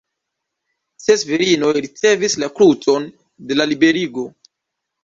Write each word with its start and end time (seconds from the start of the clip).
Ses 1.03 1.25
virinoj 1.31 1.71
ricevis 1.87 2.39
la 2.45 2.51
krucon 2.59 3.09
de 3.53 3.61
la 3.61 3.71
Liberigo. 3.75 4.29